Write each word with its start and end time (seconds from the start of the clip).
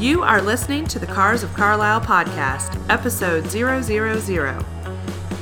You 0.00 0.22
are 0.22 0.40
listening 0.40 0.86
to 0.86 0.98
the 0.98 1.06
Cars 1.06 1.42
of 1.42 1.52
Carlisle 1.52 2.00
podcast, 2.00 2.82
episode 2.88 3.46
000. 3.50 3.82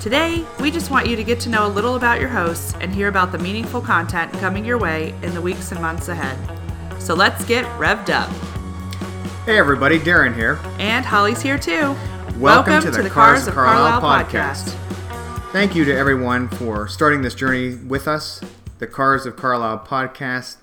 Today, 0.01 0.45
we 0.59 0.73
just 0.73 0.91
want 0.91 1.07
you 1.07 1.15
to 1.15 1.23
get 1.23 1.39
to 1.43 1.49
know 1.49 1.65
a 1.65 1.69
little 1.69 1.95
about 1.95 2.19
your 2.19 2.29
hosts 2.29 2.75
and 2.81 2.93
hear 2.93 3.07
about 3.07 3.31
the 3.31 3.39
meaningful 3.39 3.81
content 3.81 4.33
coming 4.33 4.65
your 4.65 4.77
way 4.77 5.15
in 5.23 5.33
the 5.33 5.41
weeks 5.41 5.71
and 5.71 5.81
months 5.81 6.09
ahead. 6.09 6.37
So 7.01 7.15
let's 7.15 7.45
get 7.45 7.67
revved 7.79 8.11
up. 8.11 8.29
Hey 9.45 9.61
everybody, 9.61 10.01
Darren 10.01 10.35
here. 10.35 10.59
And 10.81 11.07
Holly's 11.07 11.41
here 11.41 11.57
too. 11.57 11.95
Welcome, 12.37 12.83
to, 12.83 12.91
the, 12.91 13.09
Cars, 13.09 13.47
of 13.47 13.55
Carlisle, 13.55 14.03
podcast. 14.03 14.75
Thank 15.53 15.77
you 15.77 15.85
to 15.85 15.97
everyone 15.97 16.49
for 16.49 16.89
starting 16.89 17.23
this 17.23 17.37
journey 17.37 17.77
with 17.77 18.09
us. 18.09 18.41
The 18.81 18.89
Cars 18.89 19.25
of 19.25 19.37
Carlisle 19.37 19.87
podcast. 19.87 20.57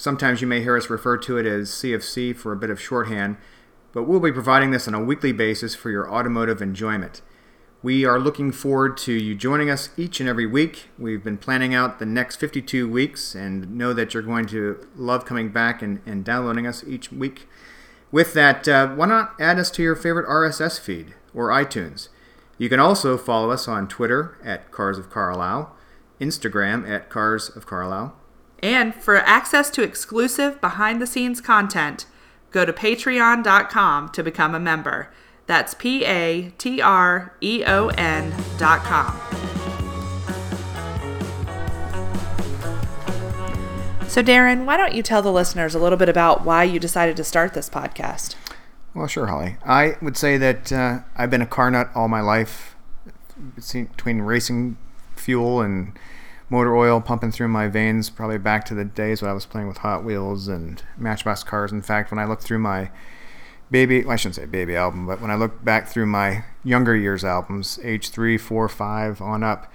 Sometimes 0.00 0.40
you 0.40 0.46
may 0.46 0.62
hear 0.62 0.78
us 0.78 0.88
refer 0.88 1.18
to 1.18 1.36
it 1.36 1.44
as 1.44 1.68
CFC 1.68 2.34
for 2.34 2.52
a 2.52 2.56
bit 2.56 2.70
of 2.70 2.80
shorthand, 2.80 3.36
but 3.92 4.04
we'll 4.04 4.18
be 4.18 4.32
providing 4.32 4.70
this 4.70 4.88
on 4.88 4.94
a 4.94 5.04
weekly 5.04 5.30
basis 5.30 5.74
for 5.74 5.90
your 5.90 6.10
automotive 6.10 6.62
enjoyment. 6.62 7.20
We 7.82 8.06
are 8.06 8.18
looking 8.18 8.50
forward 8.50 8.96
to 8.98 9.12
you 9.12 9.34
joining 9.34 9.68
us 9.68 9.90
each 9.98 10.18
and 10.18 10.26
every 10.26 10.46
week. 10.46 10.88
We've 10.98 11.22
been 11.22 11.36
planning 11.36 11.74
out 11.74 11.98
the 11.98 12.06
next 12.06 12.36
52 12.36 12.88
weeks 12.88 13.34
and 13.34 13.76
know 13.76 13.92
that 13.92 14.14
you're 14.14 14.22
going 14.22 14.46
to 14.46 14.88
love 14.96 15.26
coming 15.26 15.50
back 15.50 15.82
and, 15.82 16.00
and 16.06 16.24
downloading 16.24 16.66
us 16.66 16.82
each 16.86 17.12
week. 17.12 17.46
With 18.10 18.32
that, 18.32 18.66
uh, 18.66 18.88
why 18.94 19.04
not 19.04 19.34
add 19.38 19.58
us 19.58 19.70
to 19.72 19.82
your 19.82 19.96
favorite 19.96 20.26
RSS 20.26 20.80
feed 20.80 21.14
or 21.34 21.48
iTunes? 21.48 22.08
You 22.56 22.70
can 22.70 22.80
also 22.80 23.18
follow 23.18 23.50
us 23.50 23.68
on 23.68 23.86
Twitter 23.86 24.38
at 24.42 24.70
Cars 24.70 24.96
of 24.96 25.10
Carlisle, 25.10 25.76
Instagram 26.18 26.88
at 26.88 27.10
Cars 27.10 27.54
of 27.54 27.66
Carlisle. 27.66 28.16
And 28.62 28.94
for 28.94 29.16
access 29.16 29.70
to 29.70 29.82
exclusive 29.82 30.60
behind 30.60 31.00
the 31.00 31.06
scenes 31.06 31.40
content, 31.40 32.06
go 32.50 32.64
to 32.64 32.72
patreon.com 32.72 34.10
to 34.10 34.22
become 34.22 34.54
a 34.54 34.60
member. 34.60 35.10
That's 35.46 35.74
P 35.74 36.04
A 36.04 36.52
T 36.58 36.80
R 36.80 37.34
E 37.40 37.64
O 37.66 37.88
N 37.88 38.32
dot 38.58 38.80
com. 38.84 39.18
So, 44.06 44.22
Darren, 44.22 44.64
why 44.64 44.76
don't 44.76 44.92
you 44.92 45.02
tell 45.02 45.22
the 45.22 45.32
listeners 45.32 45.74
a 45.74 45.78
little 45.78 45.96
bit 45.96 46.08
about 46.08 46.44
why 46.44 46.64
you 46.64 46.80
decided 46.80 47.16
to 47.16 47.24
start 47.24 47.54
this 47.54 47.70
podcast? 47.70 48.34
Well, 48.92 49.06
sure, 49.06 49.28
Holly. 49.28 49.56
I 49.64 49.96
would 50.02 50.16
say 50.16 50.36
that 50.36 50.72
uh, 50.72 50.98
I've 51.16 51.30
been 51.30 51.42
a 51.42 51.46
car 51.46 51.70
nut 51.70 51.90
all 51.94 52.08
my 52.08 52.20
life, 52.20 52.74
between 53.54 54.22
racing 54.22 54.76
fuel 55.14 55.60
and 55.60 55.96
motor 56.50 56.76
oil 56.76 57.00
pumping 57.00 57.30
through 57.30 57.48
my 57.48 57.68
veins, 57.68 58.10
probably 58.10 58.36
back 58.36 58.64
to 58.66 58.74
the 58.74 58.84
days 58.84 59.22
when 59.22 59.30
I 59.30 59.34
was 59.34 59.46
playing 59.46 59.68
with 59.68 59.78
Hot 59.78 60.04
Wheels 60.04 60.48
and 60.48 60.82
Matchbox 60.98 61.44
cars. 61.44 61.72
In 61.72 61.80
fact, 61.80 62.10
when 62.10 62.18
I 62.18 62.24
look 62.24 62.40
through 62.40 62.58
my 62.58 62.90
baby, 63.70 64.02
well, 64.02 64.12
I 64.12 64.16
shouldn't 64.16 64.34
say 64.34 64.46
baby 64.46 64.74
album, 64.74 65.06
but 65.06 65.20
when 65.20 65.30
I 65.30 65.36
look 65.36 65.64
back 65.64 65.88
through 65.88 66.06
my 66.06 66.44
younger 66.64 66.96
years 66.96 67.24
albums, 67.24 67.78
age 67.84 68.10
three, 68.10 68.36
four, 68.36 68.68
five 68.68 69.22
on 69.22 69.44
up, 69.44 69.72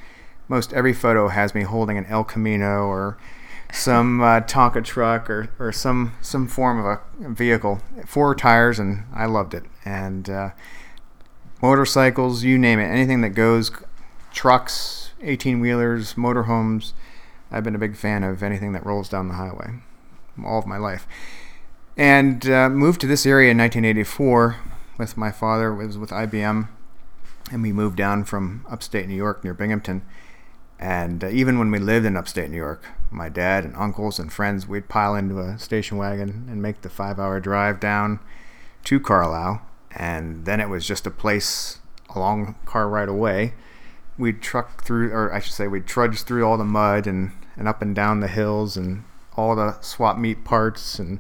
most 0.48 0.73
every 0.73 0.94
photo 0.94 1.30
has 1.30 1.56
me 1.56 1.64
holding 1.64 1.98
an 1.98 2.06
El 2.06 2.23
Camino 2.23 2.86
or 2.86 3.18
some 3.72 4.22
uh, 4.22 4.42
Tonka 4.42 4.84
truck 4.84 5.30
or, 5.30 5.50
or 5.58 5.72
some 5.72 6.14
some 6.22 6.48
form 6.48 6.80
of 6.80 6.86
a 6.86 7.30
vehicle, 7.30 7.81
four 8.06 8.36
tires, 8.36 8.80
and 8.80 9.06
I 9.14 9.26
loved 9.26 9.53
it. 9.53 9.64
And 9.84 10.30
uh, 10.30 10.50
motorcycles, 11.62 12.44
you 12.44 12.58
name 12.58 12.80
it, 12.80 12.86
anything 12.86 13.22
that 13.22 13.30
goes, 13.30 13.72
trucks, 14.34 15.05
18 15.26 15.59
wheelers, 15.59 16.14
motorhomes. 16.14 16.94
I've 17.52 17.64
been 17.64 17.76
a 17.76 17.80
big 17.80 17.95
fan 17.95 18.23
of 18.23 18.42
anything 18.44 18.73
that 18.73 18.86
rolls 18.86 19.09
down 19.09 19.28
the 19.28 19.36
highway 19.36 19.80
all 20.44 20.59
of 20.59 20.68
my 20.68 20.78
life. 20.78 21.08
And 21.96 22.50
uh, 22.50 22.69
moved 22.69 23.00
to 23.02 23.08
this 23.08 23.25
area 23.25 23.52
in 23.52 23.58
1984 23.58 24.58
with 24.97 25.16
my 25.16 25.31
father. 25.31 25.69
It 25.81 25.88
was 25.88 25.97
with 25.97 26.09
IBM, 26.09 26.68
and 27.52 27.62
we 27.62 27.72
moved 27.72 27.96
down 27.96 28.25
from 28.25 28.66
upstate 28.69 29.08
New 29.08 29.16
York 29.16 29.44
near 29.44 29.53
Binghamton 29.53 30.02
and 30.80 31.24
uh, 31.24 31.30
even 31.30 31.58
when 31.58 31.72
we 31.72 31.80
lived 31.80 32.06
in 32.06 32.18
upstate 32.18 32.50
New 32.50 32.58
York, 32.58 32.85
my 33.09 33.30
dad 33.30 33.64
and 33.64 33.75
uncles 33.75 34.19
and 34.19 34.31
friends, 34.31 34.68
we'd 34.68 34.90
pile 34.90 35.16
into 35.16 35.40
a 35.40 35.58
station 35.58 35.97
wagon 35.97 36.47
and 36.50 36.62
make 36.62 36.81
the 36.81 36.90
five 36.90 37.19
hour 37.19 37.40
drive 37.40 37.80
down 37.80 38.19
to 38.85 39.00
Carlisle. 39.00 39.62
And 39.91 40.46
then 40.46 40.59
it 40.59 40.69
was 40.69 40.85
just 40.85 41.08
a 41.08 41.12
place 41.12 41.80
along 42.14 42.56
car 42.66 42.90
right 42.90 43.08
away. 43.08 43.53
We'd 44.18 44.42
truck 44.42 44.84
through, 44.84 45.12
or 45.12 45.34
I 45.34 45.40
should 45.40 45.53
say, 45.53 45.68
we'd 45.68 45.88
trudge 45.88 46.24
through 46.24 46.46
all 46.46 46.58
the 46.58 46.64
mud 46.64 47.08
and, 47.08 47.31
and 47.58 47.68
up 47.68 47.81
and 47.81 47.96
down 47.96 48.22
the 48.22 48.28
hills 48.28 48.78
and 48.78 49.03
all 49.36 49.56
the 49.56 49.80
swap 49.81 50.18
meet 50.18 50.46
parts. 50.46 51.00
And, 51.00 51.20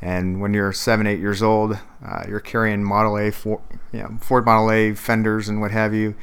and 0.00 0.40
when 0.40 0.54
you're 0.54 0.72
seven, 0.72 1.06
eight 1.06 1.18
years 1.18 1.42
old, 1.42 1.78
uh, 2.04 2.24
you're 2.28 2.40
carrying 2.40 2.84
Model 2.84 3.18
A, 3.18 3.30
for, 3.30 3.60
you 3.92 4.00
know, 4.00 4.18
Ford 4.20 4.44
Model 4.44 4.70
A 4.70 4.94
fenders 4.94 5.48
and 5.48 5.60
what 5.60 5.72
have 5.72 5.92
you 5.92 6.14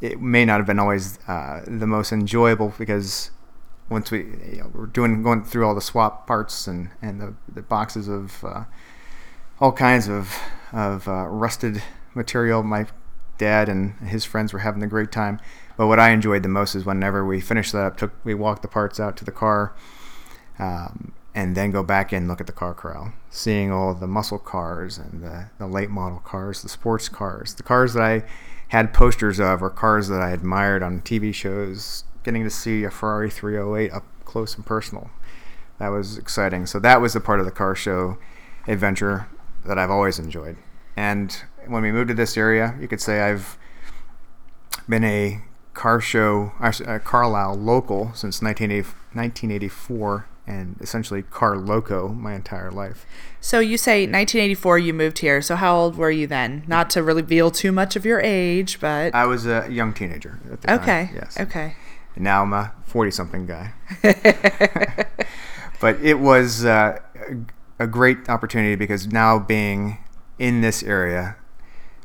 it 0.00 0.20
may 0.20 0.44
not 0.44 0.58
have 0.58 0.66
been 0.66 0.78
always 0.78 1.18
uh, 1.26 1.62
the 1.66 1.86
most 1.86 2.12
enjoyable 2.12 2.74
because 2.78 3.30
once 3.88 4.10
we 4.10 4.18
you 4.18 4.58
know, 4.58 4.70
we're 4.74 4.86
doing 4.86 5.22
going 5.22 5.44
through 5.44 5.66
all 5.66 5.74
the 5.74 5.80
swap 5.80 6.26
parts 6.26 6.66
and 6.66 6.90
and 7.00 7.20
the, 7.20 7.34
the 7.52 7.62
boxes 7.62 8.08
of 8.08 8.44
uh, 8.44 8.64
all 9.60 9.72
kinds 9.72 10.08
of 10.08 10.36
of 10.72 11.08
uh, 11.08 11.26
rusted 11.28 11.82
material, 12.14 12.62
my 12.62 12.86
dad 13.38 13.68
and 13.68 13.94
his 14.08 14.24
friends 14.24 14.52
were 14.52 14.60
having 14.60 14.82
a 14.82 14.86
great 14.86 15.12
time. 15.12 15.40
But 15.76 15.88
what 15.88 16.00
I 16.00 16.10
enjoyed 16.10 16.42
the 16.42 16.48
most 16.48 16.74
is 16.74 16.84
whenever 16.84 17.24
we 17.24 17.40
finished 17.40 17.72
that 17.72 17.84
up, 17.84 17.96
took 17.96 18.12
we 18.24 18.34
walked 18.34 18.62
the 18.62 18.68
parts 18.68 18.98
out 18.98 19.16
to 19.18 19.24
the 19.24 19.32
car. 19.32 19.74
Um, 20.58 21.12
and 21.36 21.54
then 21.54 21.70
go 21.70 21.82
back 21.82 22.12
and 22.12 22.26
look 22.26 22.40
at 22.40 22.46
the 22.46 22.52
car 22.52 22.72
corral, 22.72 23.12
seeing 23.28 23.70
all 23.70 23.92
the 23.92 24.06
muscle 24.06 24.38
cars 24.38 24.96
and 24.96 25.22
the, 25.22 25.50
the 25.58 25.66
late 25.66 25.90
model 25.90 26.18
cars, 26.20 26.62
the 26.62 26.68
sports 26.68 27.10
cars, 27.10 27.54
the 27.54 27.62
cars 27.62 27.92
that 27.92 28.02
I 28.02 28.24
had 28.68 28.94
posters 28.94 29.38
of 29.38 29.62
or 29.62 29.68
cars 29.68 30.08
that 30.08 30.22
I 30.22 30.30
admired 30.30 30.82
on 30.82 31.02
TV 31.02 31.34
shows. 31.34 32.04
Getting 32.24 32.42
to 32.42 32.50
see 32.50 32.84
a 32.84 32.90
Ferrari 32.90 33.30
308 33.30 33.92
up 33.92 34.04
close 34.24 34.56
and 34.56 34.64
personal, 34.64 35.10
that 35.78 35.88
was 35.88 36.16
exciting. 36.16 36.66
So 36.66 36.80
that 36.80 37.00
was 37.02 37.12
the 37.12 37.20
part 37.20 37.38
of 37.38 37.44
the 37.44 37.52
car 37.52 37.76
show 37.76 38.18
adventure 38.66 39.28
that 39.66 39.78
I've 39.78 39.90
always 39.90 40.18
enjoyed. 40.18 40.56
And 40.96 41.44
when 41.66 41.82
we 41.82 41.92
moved 41.92 42.08
to 42.08 42.14
this 42.14 42.36
area, 42.36 42.76
you 42.80 42.88
could 42.88 43.00
say 43.00 43.20
I've 43.22 43.58
been 44.88 45.04
a 45.04 45.42
car 45.74 46.00
show, 46.00 46.52
a 46.60 46.98
Carlisle 47.00 47.56
local 47.56 48.12
since 48.14 48.40
1984 48.40 50.26
and 50.46 50.76
essentially 50.80 51.22
car 51.22 51.56
loco 51.56 52.08
my 52.08 52.34
entire 52.34 52.70
life. 52.70 53.04
So 53.40 53.58
you 53.58 53.76
say 53.76 54.02
1984 54.02 54.78
you 54.78 54.94
moved 54.94 55.18
here. 55.18 55.42
So 55.42 55.56
how 55.56 55.76
old 55.76 55.96
were 55.96 56.10
you 56.10 56.26
then? 56.26 56.64
Not 56.66 56.88
to 56.90 57.02
reveal 57.02 57.50
too 57.50 57.72
much 57.72 57.96
of 57.96 58.06
your 58.06 58.20
age, 58.20 58.80
but 58.80 59.14
I 59.14 59.26
was 59.26 59.46
a 59.46 59.66
young 59.68 59.92
teenager 59.92 60.40
at 60.52 60.62
the 60.62 60.74
okay. 60.74 61.06
time. 61.06 61.14
Yes. 61.14 61.40
Okay. 61.40 61.74
And 62.14 62.24
now 62.24 62.42
I'm 62.42 62.52
a 62.52 62.72
40 62.86 63.10
something 63.10 63.46
guy. 63.46 63.72
but 65.80 66.00
it 66.00 66.20
was 66.20 66.64
uh, 66.64 67.00
a 67.78 67.86
great 67.86 68.28
opportunity 68.28 68.76
because 68.76 69.08
now 69.08 69.38
being 69.38 69.98
in 70.38 70.60
this 70.60 70.82
area 70.82 71.36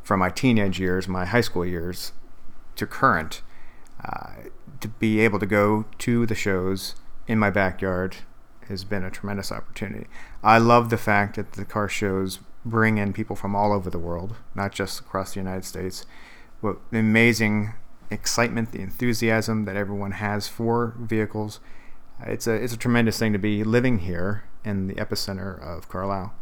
from 0.03 0.19
my 0.19 0.29
teenage 0.29 0.79
years, 0.79 1.07
my 1.07 1.25
high 1.25 1.41
school 1.41 1.65
years 1.65 2.13
to 2.75 2.85
current, 2.85 3.41
uh, 4.03 4.31
to 4.79 4.87
be 4.87 5.19
able 5.19 5.39
to 5.39 5.45
go 5.45 5.85
to 5.99 6.25
the 6.25 6.35
shows 6.35 6.95
in 7.27 7.37
my 7.37 7.49
backyard 7.49 8.17
has 8.67 8.83
been 8.83 9.03
a 9.03 9.11
tremendous 9.11 9.51
opportunity. 9.51 10.07
I 10.43 10.57
love 10.57 10.89
the 10.89 10.97
fact 10.97 11.35
that 11.35 11.53
the 11.53 11.65
car 11.65 11.87
shows 11.87 12.39
bring 12.65 12.97
in 12.97 13.13
people 13.13 13.35
from 13.35 13.55
all 13.55 13.73
over 13.73 13.89
the 13.89 13.99
world, 13.99 14.35
not 14.55 14.71
just 14.71 14.99
across 14.99 15.33
the 15.33 15.39
United 15.39 15.65
States. 15.65 16.05
What 16.61 16.77
the 16.91 16.99
amazing 16.99 17.73
excitement, 18.09 18.71
the 18.71 18.81
enthusiasm 18.81 19.65
that 19.65 19.75
everyone 19.75 20.11
has 20.11 20.47
for 20.47 20.95
vehicles. 20.99 21.59
It's 22.25 22.45
a 22.45 22.53
it's 22.53 22.73
a 22.73 22.77
tremendous 22.77 23.17
thing 23.17 23.33
to 23.33 23.39
be 23.39 23.63
living 23.63 23.99
here 23.99 24.43
in 24.63 24.87
the 24.87 24.95
epicenter 24.95 25.59
of 25.59 25.89
Carlisle. 25.89 26.33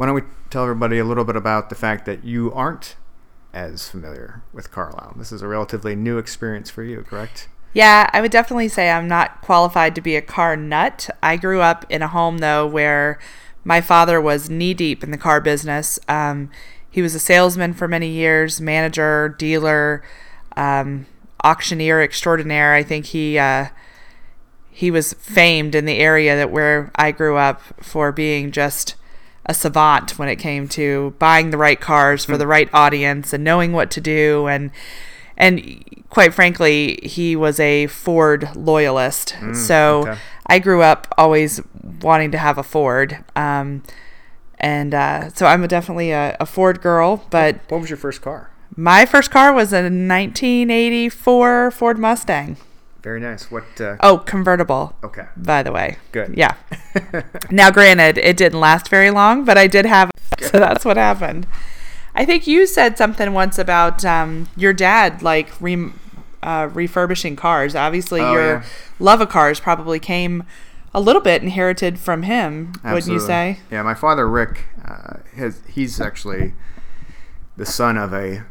Why 0.00 0.06
don't 0.06 0.14
we 0.14 0.22
tell 0.48 0.62
everybody 0.62 0.98
a 0.98 1.04
little 1.04 1.24
bit 1.24 1.36
about 1.36 1.68
the 1.68 1.74
fact 1.74 2.06
that 2.06 2.24
you 2.24 2.50
aren't 2.54 2.96
as 3.52 3.86
familiar 3.86 4.40
with 4.50 4.70
Carlisle? 4.70 5.12
This 5.18 5.30
is 5.30 5.42
a 5.42 5.46
relatively 5.46 5.94
new 5.94 6.16
experience 6.16 6.70
for 6.70 6.82
you, 6.82 7.02
correct? 7.02 7.48
Yeah, 7.74 8.08
I 8.10 8.22
would 8.22 8.30
definitely 8.30 8.68
say 8.68 8.88
I'm 8.88 9.06
not 9.06 9.42
qualified 9.42 9.94
to 9.96 10.00
be 10.00 10.16
a 10.16 10.22
car 10.22 10.56
nut. 10.56 11.10
I 11.22 11.36
grew 11.36 11.60
up 11.60 11.84
in 11.90 12.00
a 12.00 12.08
home, 12.08 12.38
though, 12.38 12.66
where 12.66 13.18
my 13.62 13.82
father 13.82 14.22
was 14.22 14.48
knee 14.48 14.72
deep 14.72 15.04
in 15.04 15.10
the 15.10 15.18
car 15.18 15.38
business. 15.38 15.98
Um, 16.08 16.50
he 16.90 17.02
was 17.02 17.14
a 17.14 17.20
salesman 17.20 17.74
for 17.74 17.86
many 17.86 18.08
years, 18.08 18.58
manager, 18.58 19.28
dealer, 19.28 20.02
um, 20.56 21.04
auctioneer 21.44 22.00
extraordinaire. 22.00 22.72
I 22.72 22.82
think 22.82 23.04
he 23.04 23.38
uh, 23.38 23.66
he 24.70 24.90
was 24.90 25.12
famed 25.12 25.74
in 25.74 25.84
the 25.84 25.98
area 25.98 26.36
that 26.36 26.50
where 26.50 26.90
I 26.94 27.12
grew 27.12 27.36
up 27.36 27.60
for 27.82 28.12
being 28.12 28.50
just 28.50 28.94
a 29.50 29.54
savant 29.54 30.16
when 30.16 30.28
it 30.28 30.36
came 30.36 30.68
to 30.68 31.12
buying 31.18 31.50
the 31.50 31.58
right 31.58 31.80
cars 31.80 32.24
for 32.24 32.34
mm. 32.34 32.38
the 32.38 32.46
right 32.46 32.70
audience 32.72 33.32
and 33.32 33.42
knowing 33.42 33.72
what 33.72 33.90
to 33.90 34.00
do 34.00 34.46
and 34.46 34.70
and 35.36 36.04
quite 36.10 36.34
frankly, 36.34 37.00
he 37.02 37.34
was 37.34 37.58
a 37.58 37.86
Ford 37.86 38.54
loyalist. 38.54 39.34
Mm, 39.38 39.56
so 39.56 40.02
okay. 40.02 40.18
I 40.46 40.58
grew 40.58 40.82
up 40.82 41.12
always 41.16 41.62
wanting 42.02 42.30
to 42.32 42.38
have 42.38 42.58
a 42.58 42.62
Ford. 42.62 43.24
Um, 43.34 43.82
And 44.58 44.94
uh, 44.94 45.30
so 45.30 45.46
I'm 45.46 45.66
definitely 45.66 46.10
a, 46.10 46.36
a 46.38 46.44
Ford 46.44 46.82
girl. 46.82 47.24
But 47.30 47.60
What 47.68 47.80
was 47.80 47.90
your 47.90 47.96
first 47.96 48.20
car? 48.20 48.50
my 48.76 49.04
first 49.06 49.30
car 49.30 49.52
was 49.52 49.72
a 49.72 49.82
1984 49.82 51.70
Ford 51.70 51.98
Mustang. 51.98 52.56
Very 53.02 53.20
nice. 53.20 53.50
What? 53.50 53.64
Uh, 53.80 53.96
Oh, 54.00 54.18
convertible. 54.18 54.94
okay. 55.02 55.26
By 55.36 55.62
the 55.62 55.72
way. 55.72 55.96
Good. 56.12 56.36
Yeah. 56.36 56.54
now, 57.50 57.70
granted, 57.70 58.18
it 58.18 58.36
didn't 58.36 58.60
last 58.60 58.88
very 58.88 59.10
long, 59.10 59.44
but 59.44 59.56
I 59.56 59.66
did 59.66 59.86
have. 59.86 60.10
So 60.40 60.58
that's 60.58 60.84
what 60.84 60.96
happened. 60.96 61.46
I 62.14 62.24
think 62.24 62.46
you 62.46 62.66
said 62.66 62.98
something 62.98 63.32
once 63.32 63.58
about 63.58 64.04
um, 64.04 64.48
your 64.56 64.72
dad 64.72 65.22
like 65.22 65.48
re- 65.60 65.90
uh, 66.42 66.68
refurbishing 66.72 67.36
cars. 67.36 67.74
Obviously, 67.74 68.20
Oh, 68.20 68.32
your 68.32 68.46
yeah. 68.54 68.62
love 68.98 69.20
of 69.20 69.28
cars 69.28 69.60
probably 69.60 69.98
came 69.98 70.42
a 70.92 71.00
little 71.00 71.22
bit 71.22 71.42
inherited 71.42 71.98
from 71.98 72.24
him. 72.24 72.72
Wouldn't 72.84 73.06
you 73.06 73.20
say? 73.20 73.60
Yeah, 73.70 73.82
my 73.82 73.94
father 73.94 74.28
Rick, 74.28 74.64
uh, 74.84 75.18
his 75.34 75.62
he's 75.68 76.00
actually 76.00 76.52
the 77.56 77.64
son 77.66 77.96
of 77.96 78.12
a 78.12 78.42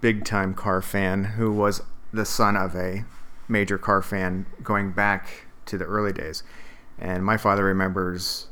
big 0.00 0.24
time 0.24 0.52
car 0.54 0.82
fan 0.82 1.24
who 1.36 1.52
was 1.52 1.82
the 2.12 2.24
son 2.24 2.56
of 2.56 2.74
a 2.74 3.04
major 3.48 3.78
car 3.78 4.02
fan 4.02 4.46
going 4.62 4.92
back 4.92 5.46
to 5.66 5.78
the 5.78 5.84
early 5.84 6.12
days. 6.12 6.42
And 6.98 7.24
my 7.24 7.36
father 7.36 7.64
remembers 7.64 8.48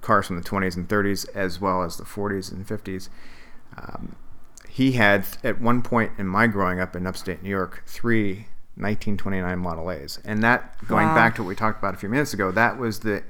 cars 0.00 0.26
from 0.28 0.36
the 0.40 0.48
20s 0.48 0.76
and 0.76 0.88
30s 0.88 1.26
as 1.34 1.60
well 1.60 1.82
as 1.82 1.96
the 1.96 2.04
40s 2.04 2.52
and 2.52 2.66
50s. 2.66 3.08
Um, 3.76 4.16
he 4.68 4.92
had 4.92 5.26
at 5.42 5.60
one 5.60 5.82
point 5.82 6.12
in 6.18 6.26
my 6.26 6.46
growing 6.46 6.80
up 6.80 6.94
in 6.94 7.06
upstate 7.06 7.42
New 7.42 7.50
York 7.50 7.82
three 7.86 8.46
1929 8.76 9.58
Model 9.58 9.90
A's, 9.90 10.18
and 10.24 10.42
that 10.42 10.76
going 10.86 11.06
Wow. 11.08 11.14
back 11.14 11.34
to 11.36 11.42
what 11.42 11.48
we 11.48 11.54
talked 11.54 11.78
about 11.78 11.94
a 11.94 11.96
few 11.96 12.10
minutes 12.10 12.34
ago, 12.34 12.50
that 12.52 12.78
was 12.78 13.00
the 13.00 13.22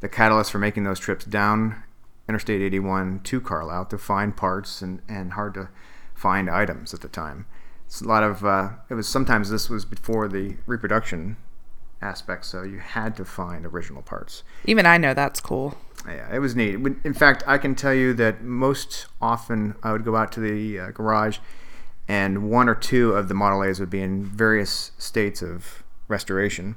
the 0.00 0.08
catalyst 0.08 0.50
for 0.52 0.58
making 0.58 0.84
those 0.84 0.98
trips 1.00 1.24
down 1.24 1.82
Interstate 2.28 2.60
81 2.60 3.20
to 3.24 3.40
Carlisle 3.40 3.86
to 3.86 3.98
find 3.98 4.36
parts 4.36 4.82
and, 4.82 5.00
and 5.08 5.32
hard 5.32 5.54
to 5.54 5.68
find 6.14 6.50
items 6.50 6.92
at 6.92 7.00
the 7.00 7.08
time. 7.08 7.46
It's 7.88 8.02
a 8.02 8.06
lot 8.06 8.22
of 8.22 8.44
uh, 8.44 8.68
it 8.90 8.94
was 8.94 9.08
sometimes 9.08 9.48
this 9.48 9.70
was 9.70 9.86
before 9.86 10.28
the 10.28 10.56
reproduction 10.66 11.38
aspect, 12.02 12.44
so 12.44 12.62
you 12.62 12.80
had 12.80 13.16
to 13.16 13.24
find 13.24 13.64
original 13.64 14.02
parts. 14.02 14.42
Even 14.66 14.84
I 14.84 14.98
know 14.98 15.14
that's 15.14 15.40
cool. 15.40 15.74
Yeah, 16.06 16.32
it 16.32 16.38
was 16.40 16.54
neat. 16.54 16.74
In 17.02 17.14
fact, 17.14 17.42
I 17.46 17.56
can 17.56 17.74
tell 17.74 17.94
you 17.94 18.12
that 18.12 18.42
most 18.42 19.06
often 19.22 19.74
I 19.82 19.92
would 19.92 20.04
go 20.04 20.16
out 20.16 20.30
to 20.32 20.40
the 20.40 20.78
uh, 20.78 20.90
garage, 20.90 21.38
and 22.06 22.50
one 22.50 22.68
or 22.68 22.74
two 22.74 23.12
of 23.12 23.28
the 23.28 23.34
Model 23.34 23.64
A's 23.64 23.80
would 23.80 23.88
be 23.88 24.02
in 24.02 24.22
various 24.22 24.92
states 24.98 25.40
of 25.40 25.82
restoration, 26.08 26.76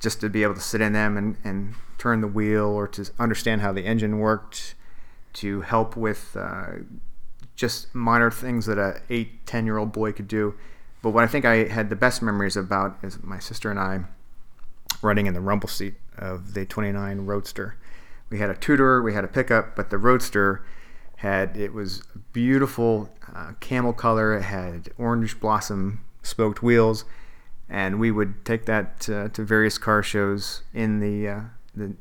just 0.00 0.22
to 0.22 0.30
be 0.30 0.42
able 0.42 0.54
to 0.54 0.60
sit 0.60 0.80
in 0.80 0.94
them 0.94 1.18
and, 1.18 1.36
and 1.44 1.74
turn 1.98 2.22
the 2.22 2.26
wheel 2.26 2.64
or 2.64 2.88
to 2.88 3.10
understand 3.18 3.60
how 3.60 3.70
the 3.70 3.84
engine 3.84 4.18
worked, 4.18 4.74
to 5.34 5.60
help 5.60 5.94
with 5.94 6.34
uh, 6.38 6.68
just 7.54 7.94
minor 7.94 8.30
things 8.30 8.66
that 8.66 8.78
a 8.78 9.00
eight, 9.10 9.46
ten 9.46 9.66
year 9.66 9.78
old 9.78 9.92
boy 9.92 10.12
could 10.12 10.28
do. 10.28 10.54
But 11.02 11.10
what 11.10 11.24
I 11.24 11.26
think 11.26 11.44
I 11.44 11.64
had 11.68 11.90
the 11.90 11.96
best 11.96 12.22
memories 12.22 12.56
about 12.56 12.98
is 13.02 13.22
my 13.22 13.38
sister 13.38 13.70
and 13.70 13.78
I 13.78 14.04
running 15.02 15.26
in 15.26 15.34
the 15.34 15.40
rumble 15.40 15.68
seat 15.68 15.94
of 16.16 16.54
the 16.54 16.64
29 16.64 17.26
Roadster. 17.26 17.76
We 18.30 18.38
had 18.38 18.50
a 18.50 18.54
Tudor, 18.54 19.02
we 19.02 19.14
had 19.14 19.24
a 19.24 19.28
pickup, 19.28 19.74
but 19.76 19.90
the 19.90 19.98
Roadster 19.98 20.64
had 21.16 21.56
it 21.56 21.72
was 21.72 22.02
beautiful 22.32 23.08
uh, 23.34 23.52
camel 23.60 23.92
color. 23.92 24.34
It 24.34 24.42
had 24.42 24.90
orange 24.98 25.38
blossom 25.38 26.04
spoked 26.22 26.62
wheels, 26.62 27.04
and 27.68 28.00
we 28.00 28.10
would 28.10 28.44
take 28.44 28.64
that 28.66 29.08
uh, 29.08 29.28
to 29.28 29.44
various 29.44 29.78
car 29.78 30.02
shows 30.02 30.62
in 30.72 31.00
the 31.00 31.28
uh, 31.28 31.40
the 31.74 31.94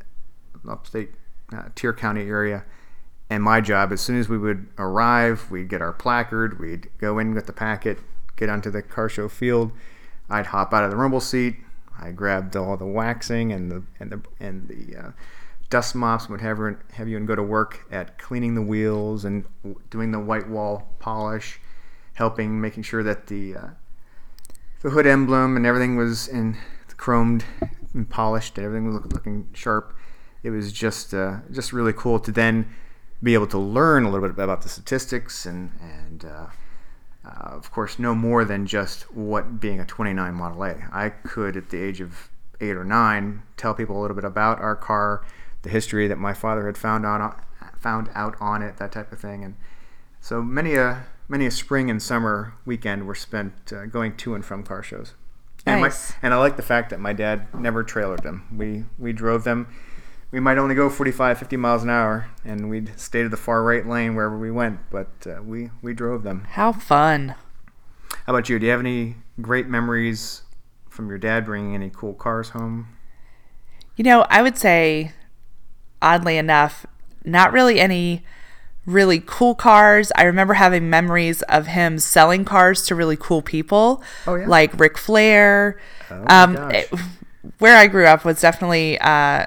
upstate 0.67 1.11
uh, 1.53 1.65
Tier 1.75 1.93
County 1.93 2.21
area. 2.21 2.63
And 3.31 3.41
my 3.41 3.61
job, 3.61 3.93
as 3.93 4.01
soon 4.01 4.19
as 4.19 4.27
we 4.27 4.37
would 4.37 4.67
arrive, 4.77 5.49
we'd 5.49 5.69
get 5.69 5.81
our 5.81 5.93
placard, 5.93 6.59
we'd 6.59 6.89
go 6.97 7.17
in 7.17 7.33
with 7.33 7.45
the 7.45 7.53
packet, 7.53 7.97
get 8.35 8.49
onto 8.49 8.69
the 8.69 8.81
car 8.81 9.07
show 9.07 9.29
field. 9.29 9.71
I'd 10.29 10.47
hop 10.47 10.73
out 10.73 10.83
of 10.83 10.91
the 10.91 10.97
rumble 10.97 11.21
seat. 11.21 11.55
I 11.97 12.11
grabbed 12.11 12.57
all 12.57 12.75
the 12.75 12.85
waxing 12.85 13.53
and 13.53 13.71
the 13.71 13.83
and 14.01 14.11
the 14.11 14.21
and 14.41 14.67
the 14.67 14.97
uh, 14.97 15.11
dust 15.69 15.95
mops. 15.95 16.27
Would 16.27 16.41
have 16.41 16.59
have 16.91 17.07
you 17.07 17.15
and 17.15 17.25
go 17.25 17.33
to 17.33 17.41
work 17.41 17.85
at 17.89 18.19
cleaning 18.19 18.53
the 18.53 18.61
wheels 18.61 19.23
and 19.23 19.45
doing 19.89 20.11
the 20.11 20.19
white 20.19 20.49
wall 20.49 20.93
polish, 20.99 21.57
helping 22.15 22.59
making 22.59 22.83
sure 22.83 23.01
that 23.01 23.27
the 23.27 23.55
uh, 23.55 23.67
the 24.81 24.89
hood 24.89 25.07
emblem 25.07 25.55
and 25.55 25.65
everything 25.65 25.95
was 25.95 26.27
in 26.27 26.57
chromed 26.97 27.45
and 27.93 28.09
polished. 28.09 28.57
and 28.57 28.65
Everything 28.65 28.87
was 28.87 28.95
look, 28.95 29.13
looking 29.13 29.47
sharp. 29.53 29.95
It 30.43 30.49
was 30.49 30.73
just 30.73 31.13
uh, 31.13 31.37
just 31.49 31.71
really 31.71 31.93
cool 31.93 32.19
to 32.19 32.31
then 32.33 32.75
be 33.23 33.33
able 33.33 33.47
to 33.47 33.57
learn 33.57 34.03
a 34.03 34.11
little 34.11 34.27
bit 34.27 34.43
about 34.43 34.61
the 34.61 34.69
statistics 34.69 35.45
and 35.45 35.71
and 35.79 36.25
uh, 36.25 36.47
uh, 37.25 37.29
of 37.55 37.71
course 37.71 37.99
know 37.99 38.15
more 38.15 38.43
than 38.45 38.65
just 38.65 39.03
what 39.15 39.59
being 39.59 39.79
a 39.79 39.85
29 39.85 40.33
Model 40.33 40.63
A. 40.63 40.75
I 40.91 41.09
could 41.09 41.55
at 41.55 41.69
the 41.69 41.81
age 41.81 42.01
of 42.01 42.29
eight 42.59 42.75
or 42.75 42.83
nine 42.83 43.43
tell 43.57 43.73
people 43.73 43.99
a 43.99 44.01
little 44.01 44.15
bit 44.15 44.23
about 44.25 44.59
our 44.59 44.75
car, 44.75 45.23
the 45.63 45.69
history 45.69 46.07
that 46.07 46.17
my 46.17 46.33
father 46.33 46.65
had 46.65 46.77
found 46.77 47.05
on 47.05 47.35
found 47.79 48.09
out 48.13 48.35
on 48.39 48.61
it, 48.61 48.77
that 48.77 48.91
type 48.91 49.11
of 49.11 49.19
thing, 49.19 49.43
and 49.43 49.55
so 50.19 50.41
many 50.41 50.75
a 50.75 51.05
many 51.27 51.45
a 51.45 51.51
spring 51.51 51.89
and 51.89 52.01
summer 52.01 52.53
weekend 52.65 53.07
were 53.07 53.15
spent 53.15 53.53
uh, 53.73 53.85
going 53.85 54.15
to 54.17 54.35
and 54.35 54.43
from 54.45 54.63
car 54.63 54.83
shows. 54.83 55.13
And, 55.65 55.81
Nice. 55.81 56.11
my, 56.11 56.15
and 56.23 56.33
I 56.33 56.37
like 56.37 56.57
the 56.57 56.63
fact 56.63 56.89
that 56.89 56.99
my 56.99 57.13
dad 57.13 57.47
never 57.53 57.83
trailered 57.83 58.23
them. 58.23 58.47
We 58.55 58.85
we 58.97 59.13
drove 59.13 59.43
them. 59.43 59.67
We 60.31 60.39
might 60.39 60.57
only 60.57 60.75
go 60.75 60.89
45, 60.89 61.39
50 61.39 61.57
miles 61.57 61.83
an 61.83 61.89
hour, 61.89 62.27
and 62.45 62.69
we'd 62.69 62.97
stay 62.97 63.21
to 63.23 63.29
the 63.29 63.35
far 63.37 63.63
right 63.63 63.85
lane 63.85 64.15
wherever 64.15 64.37
we 64.37 64.49
went. 64.51 64.79
But 64.89 65.09
uh, 65.27 65.41
we 65.43 65.69
we 65.81 65.93
drove 65.93 66.23
them. 66.23 66.45
How 66.51 66.71
fun. 66.71 67.35
How 68.25 68.33
about 68.33 68.47
you? 68.47 68.57
Do 68.57 68.65
you 68.65 68.71
have 68.71 68.79
any 68.79 69.15
great 69.41 69.67
memories 69.67 70.43
from 70.89 71.09
your 71.09 71.17
dad 71.17 71.45
bringing 71.45 71.75
any 71.75 71.89
cool 71.89 72.13
cars 72.13 72.49
home? 72.49 72.87
You 73.97 74.05
know, 74.05 74.25
I 74.29 74.41
would 74.41 74.57
say, 74.57 75.11
oddly 76.01 76.37
enough, 76.37 76.85
not 77.25 77.51
really 77.51 77.79
any 77.79 78.23
really 78.85 79.19
cool 79.25 79.53
cars. 79.53 80.11
I 80.15 80.23
remember 80.23 80.53
having 80.55 80.89
memories 80.89 81.41
of 81.43 81.67
him 81.67 81.99
selling 81.99 82.45
cars 82.45 82.85
to 82.87 82.95
really 82.95 83.17
cool 83.17 83.41
people, 83.41 84.01
Oh, 84.25 84.35
yeah? 84.35 84.47
like 84.47 84.79
Ric 84.79 84.97
Flair. 84.97 85.79
Oh, 86.09 86.23
my 86.23 86.41
um, 86.43 86.53
gosh. 86.55 86.73
it- 86.73 86.99
where 87.59 87.75
I 87.77 87.87
grew 87.87 88.05
up 88.05 88.23
was 88.23 88.39
definitely 88.39 88.99
uh, 88.99 89.45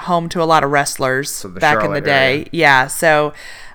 home 0.00 0.28
to 0.30 0.42
a 0.42 0.44
lot 0.44 0.64
of 0.64 0.70
wrestlers 0.70 1.42
the 1.42 1.48
back 1.48 1.84
in 1.84 1.92
the 1.92 2.00
day. 2.00 2.32
area. 2.32 2.46
Yeah, 2.52 2.86
so 2.86 3.32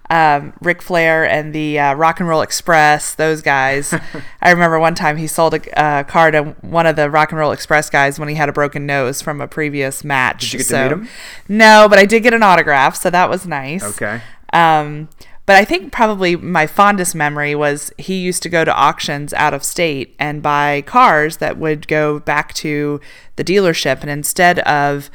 um, 0.10 0.54
Ric 0.62 0.82
Flair 0.82 1.28
and 1.28 1.54
the 1.54 1.80
uh, 1.80 1.94
Rock 1.96 2.20
and 2.20 2.30
Roll 2.30 2.42
Express, 2.42 3.16
those 3.16 3.42
guys. 3.42 3.94
I 4.42 4.52
remember 4.52 4.80
one 4.80 4.96
time 4.96 5.18
he 5.18 5.28
sold 5.28 5.56
a 5.56 5.80
uh, 5.80 6.04
car 6.04 6.32
to 6.32 6.44
one 6.62 6.86
of 6.86 6.96
the 6.96 7.10
Rock 7.10 7.32
and 7.32 7.40
Roll 7.40 7.52
Express 7.52 7.90
guys 7.90 8.20
when 8.20 8.30
he 8.30 8.36
had 8.36 8.50
a 8.50 8.54
broken 8.54 8.86
nose 8.86 9.22
from 9.22 9.42
a 9.42 9.48
previous 9.48 10.04
match. 10.04 10.52
Did 10.52 10.54
you 10.54 10.60
get 10.60 10.68
to 10.68 10.84
meet 10.84 10.92
him? 10.92 11.10
No, 11.48 11.88
but 11.90 11.98
I 11.98 12.06
did 12.06 12.24
get 12.24 12.34
an 12.34 12.44
autograph, 12.44 12.96
so 12.96 13.10
that 13.10 13.30
was 13.30 13.48
nice. 13.48 13.84
Okay. 13.84 14.22
Um, 14.54 15.10
but 15.46 15.58
I 15.58 15.66
think 15.66 15.92
probably 15.92 16.36
my 16.36 16.66
fondest 16.66 17.14
memory 17.14 17.54
was 17.54 17.94
he 17.98 18.18
used 18.18 18.42
to 18.44 18.50
go 18.50 18.66
to 18.66 18.76
auctions 18.76 19.32
out 19.34 19.54
of 19.54 19.64
state 19.64 20.16
and 20.18 20.42
buy 20.42 20.82
cars 20.86 21.38
that 21.38 21.58
would 21.58 21.88
go 21.88 22.20
back 22.20 22.54
to 22.56 23.00
the 23.36 23.44
dealership. 23.44 24.02
And 24.02 24.10
instead 24.10 24.60
of 24.60 25.12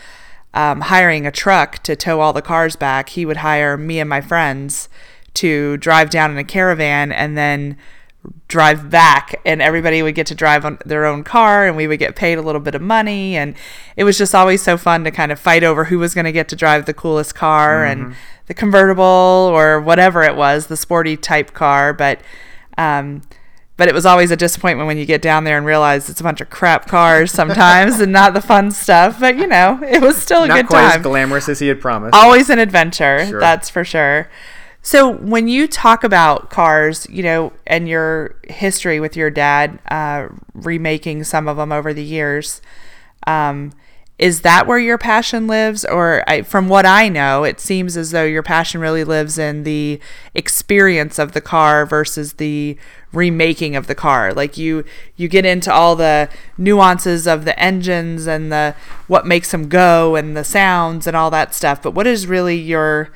um, 0.54 0.83
hiring 0.83 1.26
a 1.26 1.30
truck 1.30 1.78
to 1.85 1.95
tow 1.95 2.21
all 2.21 2.33
the 2.33 2.42
cars 2.42 2.76
back, 2.76 3.11
he 3.11 3.25
would 3.25 3.38
hire 3.38 3.76
me 3.76 4.00
and 4.00 4.11
my 4.11 4.21
friends 4.21 4.88
to 5.35 5.76
drive 5.76 6.11
down 6.11 6.30
in 6.30 6.38
a 6.38 6.45
caravan 6.45 7.12
and 7.12 7.37
then 7.38 7.76
drive 8.49 8.90
back. 8.90 9.40
And 9.47 9.62
everybody 9.62 10.02
would 10.02 10.14
get 10.14 10.26
to 10.26 10.35
drive 10.35 10.64
on 10.64 10.78
their 10.85 11.07
own 11.07 11.23
car 11.25 11.66
and 11.66 11.76
we 11.76 11.87
would 11.87 11.99
get 11.99 12.16
paid 12.16 12.37
a 12.37 12.42
little 12.42 12.61
bit 12.61 12.75
of 12.75 12.83
money. 12.83 13.37
And 13.37 13.54
it 13.97 14.04
was 14.04 14.19
just 14.19 14.35
always 14.35 14.62
so 14.62 14.76
fun 14.76 15.04
to 15.04 15.11
kind 15.11 15.30
of 15.30 15.38
fight 15.38 15.62
over 15.62 15.85
who 15.85 15.99
was 15.99 16.14
going 16.14 16.25
to 16.25 16.33
get 16.33 16.49
to 16.49 16.57
drive 16.57 16.87
the 16.87 16.95
coolest 16.95 17.35
car 17.35 17.85
and 17.85 18.14
the 18.47 18.54
convertible 18.54 19.04
or 19.04 19.80
whatever 19.80 20.23
it 20.23 20.37
was 20.37 20.66
the 20.66 20.76
sporty 20.76 21.16
type 21.16 21.54
car. 21.54 21.92
But 21.92 22.21
um 22.76 23.23
but 23.81 23.89
it 23.89 23.95
was 23.95 24.05
always 24.05 24.31
a 24.31 24.37
disappointment 24.37 24.87
when 24.87 24.99
you 24.99 25.07
get 25.07 25.23
down 25.23 25.45
there 25.45 25.57
and 25.57 25.65
realize 25.65 26.11
it's 26.11 26.21
a 26.21 26.23
bunch 26.23 26.43
of 26.43 26.51
crap 26.51 26.87
cars 26.87 27.33
sometimes 27.33 27.99
and 27.99 28.13
not 28.13 28.35
the 28.35 28.41
fun 28.43 28.71
stuff 28.71 29.19
but 29.19 29.39
you 29.39 29.47
know 29.47 29.81
it 29.83 30.03
was 30.03 30.19
still 30.19 30.43
a 30.43 30.49
Not 30.49 30.55
good 30.59 30.67
quite 30.67 30.83
time 30.83 30.99
as 31.01 31.03
glamorous 31.03 31.49
as 31.49 31.61
he 31.61 31.69
had 31.69 31.81
promised. 31.81 32.15
always 32.15 32.51
an 32.51 32.59
adventure 32.59 33.25
Sure. 33.27 33.41
that's 33.41 33.71
for 33.71 33.83
sure 33.83 34.29
so 34.83 35.09
when 35.11 35.49
you 35.49 35.67
talk 35.67 36.05
about 36.05 36.51
cars 36.51 37.07
you 37.09 37.23
know 37.23 37.55
and 37.67 37.89
your 37.89 38.37
history 38.49 39.01
with 39.01 39.17
your 39.17 39.31
dad 39.31 39.79
uh, 39.91 40.29
remaking 40.53 41.25
some 41.25 41.49
of 41.49 41.57
them 41.57 41.73
over 41.73 41.95
the 41.95 42.05
years 42.05 42.61
um, 43.27 43.73
is 44.21 44.43
that 44.43 44.67
where 44.67 44.79
your 44.79 44.99
passion 44.99 45.47
lives 45.47 45.85
or 45.85 46.23
I, 46.29 46.43
from 46.43 46.69
what 46.69 46.87
i 46.87 47.09
know 47.09 47.43
it 47.45 47.59
seems 47.59 47.97
as 47.97 48.11
though 48.11 48.25
your 48.25 48.43
passion 48.43 48.81
really 48.81 49.03
lives 49.03 49.39
in 49.39 49.65
the 49.65 49.99
experience 50.35 51.19
of 51.19 51.33
the 51.33 51.41
car 51.41 51.87
versus 51.87 52.35
the 52.35 52.77
remaking 53.12 53.75
of 53.75 53.89
the 53.89 53.95
car 53.95 54.33
like 54.33 54.57
you 54.57 54.85
you 55.17 55.27
get 55.27 55.45
into 55.45 55.73
all 55.73 55.97
the 55.97 56.29
nuances 56.57 57.27
of 57.27 57.45
the 57.45 57.59
engines 57.59 58.27
and 58.27 58.53
the 58.53 58.75
what 59.09 59.27
makes 59.27 59.50
them 59.50 59.69
go 59.69 60.15
and 60.15 60.37
the 60.37 60.45
sounds 60.45 61.07
and 61.07 61.17
all 61.17 61.31
that 61.31 61.55
stuff 61.55 61.83
but 61.83 61.93
what 61.93 62.07
is 62.07 62.27
really 62.27 62.57
your 62.57 63.11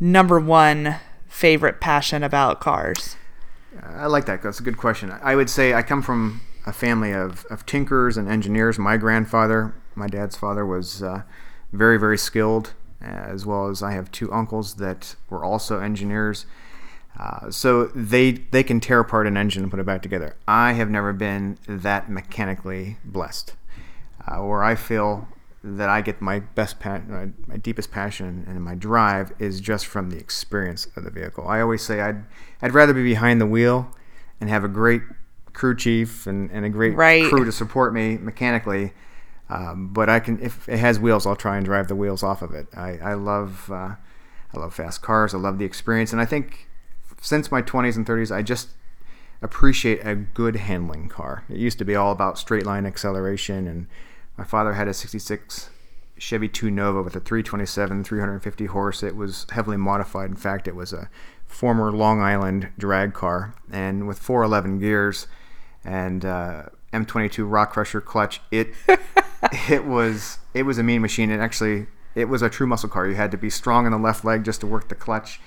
number 0.00 0.38
one 0.38 0.96
favorite 1.38 1.80
passion 1.80 2.22
about 2.22 2.60
cars? 2.60 3.16
I 3.82 4.06
like 4.06 4.26
that. 4.26 4.42
That's 4.42 4.60
a 4.60 4.62
good 4.62 4.76
question. 4.76 5.12
I 5.22 5.36
would 5.36 5.48
say 5.48 5.74
I 5.74 5.82
come 5.82 6.02
from 6.02 6.40
a 6.66 6.72
family 6.72 7.12
of, 7.12 7.46
of 7.50 7.64
tinkerers 7.64 8.16
and 8.16 8.28
engineers. 8.28 8.78
My 8.78 8.96
grandfather, 8.96 9.72
my 9.98 10.06
dad's 10.06 10.36
father, 10.36 10.64
was 10.64 11.02
uh, 11.02 11.22
very, 11.72 11.98
very 11.98 12.16
skilled, 12.18 12.72
as 13.00 13.44
well 13.44 13.68
as 13.68 13.82
I 13.82 13.92
have 13.92 14.10
two 14.10 14.32
uncles 14.32 14.74
that 14.74 15.16
were 15.30 15.44
also 15.44 15.80
engineers. 15.80 16.46
Uh, 17.18 17.50
so 17.50 17.86
they 17.86 18.30
they 18.32 18.62
can 18.62 18.78
tear 18.78 19.00
apart 19.00 19.26
an 19.26 19.36
engine 19.36 19.62
and 19.62 19.70
put 19.70 19.80
it 19.80 19.86
back 19.86 20.02
together. 20.02 20.36
I 20.46 20.74
have 20.74 20.88
never 20.88 21.12
been 21.12 21.58
that 21.66 22.08
mechanically 22.08 22.96
blessed, 23.04 23.54
uh, 24.26 24.36
where 24.38 24.62
I 24.62 24.76
feel 24.76 25.26
that 25.64 25.88
I 25.88 26.00
get 26.00 26.20
my 26.20 26.38
best 26.38 26.78
pa- 26.78 27.00
my, 27.08 27.30
my 27.48 27.56
deepest 27.56 27.90
passion 27.90 28.44
and 28.46 28.62
my 28.62 28.76
drive 28.76 29.32
is 29.40 29.60
just 29.60 29.86
from 29.86 30.10
the 30.10 30.16
experience 30.16 30.86
of 30.94 31.02
the 31.02 31.10
vehicle. 31.10 31.48
I 31.48 31.60
always 31.60 31.82
say 31.82 32.00
I'd 32.00 32.24
I'd 32.62 32.72
rather 32.72 32.94
be 32.94 33.02
behind 33.02 33.40
the 33.40 33.46
wheel 33.46 33.90
and 34.40 34.48
have 34.48 34.62
a 34.62 34.68
great 34.68 35.02
crew 35.52 35.74
chief 35.74 36.28
and, 36.28 36.48
and 36.52 36.64
a 36.64 36.68
great 36.68 36.94
Right. 36.94 37.28
crew 37.28 37.44
to 37.44 37.50
support 37.50 37.92
me 37.92 38.16
mechanically. 38.18 38.92
Um, 39.50 39.88
but 39.92 40.08
I 40.08 40.20
can 40.20 40.40
if 40.40 40.68
it 40.68 40.78
has 40.78 40.98
wheels, 40.98 41.26
I'll 41.26 41.36
try 41.36 41.56
and 41.56 41.64
drive 41.64 41.88
the 41.88 41.96
wheels 41.96 42.22
off 42.22 42.42
of 42.42 42.52
it. 42.52 42.66
I, 42.76 42.98
I 42.98 43.14
love 43.14 43.70
uh, 43.70 43.94
I 44.54 44.58
love 44.58 44.74
fast 44.74 45.02
cars. 45.02 45.34
I 45.34 45.38
love 45.38 45.58
the 45.58 45.64
experience, 45.64 46.12
and 46.12 46.20
I 46.20 46.24
think 46.24 46.68
since 47.20 47.50
my 47.50 47.62
20s 47.62 47.96
and 47.96 48.06
30s, 48.06 48.34
I 48.34 48.42
just 48.42 48.70
appreciate 49.42 50.00
a 50.04 50.14
good 50.14 50.56
handling 50.56 51.08
car. 51.08 51.44
It 51.48 51.56
used 51.56 51.78
to 51.78 51.84
be 51.84 51.96
all 51.96 52.12
about 52.12 52.38
straight 52.38 52.66
line 52.66 52.86
acceleration, 52.86 53.66
and 53.66 53.86
my 54.36 54.44
father 54.44 54.74
had 54.74 54.88
a 54.88 54.94
66 54.94 55.70
Chevy 56.18 56.48
2 56.48 56.70
Nova 56.70 57.02
with 57.02 57.16
a 57.16 57.20
327, 57.20 58.04
350 58.04 58.66
horse. 58.66 59.02
It 59.02 59.16
was 59.16 59.46
heavily 59.50 59.76
modified. 59.76 60.30
In 60.30 60.36
fact, 60.36 60.66
it 60.68 60.74
was 60.74 60.92
a 60.92 61.08
former 61.46 61.90
Long 61.92 62.20
Island 62.20 62.68
drag 62.76 63.14
car, 63.14 63.54
and 63.72 64.06
with 64.06 64.18
411 64.18 64.80
gears 64.80 65.26
and 65.84 66.24
uh, 66.24 66.64
M22 66.92 67.50
rock 67.50 67.72
crusher 67.72 68.00
clutch. 68.00 68.40
It 68.50 68.68
it 69.68 69.84
was 69.84 70.38
it 70.54 70.62
was 70.64 70.78
a 70.78 70.82
mean 70.82 71.02
machine. 71.02 71.30
It 71.30 71.40
actually 71.40 71.86
it 72.14 72.28
was 72.28 72.42
a 72.42 72.48
true 72.48 72.66
muscle 72.66 72.88
car. 72.88 73.06
You 73.06 73.14
had 73.14 73.30
to 73.30 73.36
be 73.36 73.50
strong 73.50 73.86
in 73.86 73.92
the 73.92 73.98
left 73.98 74.24
leg 74.24 74.44
just 74.44 74.60
to 74.60 74.66
work 74.66 74.88
the 74.88 74.94
clutch, 74.94 75.40